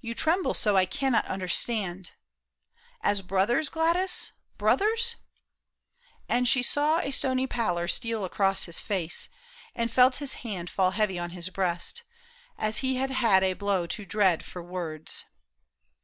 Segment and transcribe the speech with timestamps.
[0.00, 2.12] You tremble so I cannot understand—
[3.10, 5.16] As brothers, Gladys, brothers?"
[6.28, 9.28] And she sav\^ A stony pallor steal across his face.
[9.74, 12.04] And felt his hand fall heavy on his breast
[12.56, 15.24] As he had had a blow too dread for words.